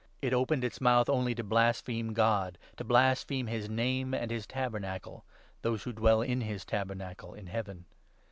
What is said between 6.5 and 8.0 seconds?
Tabernacle in Heaven.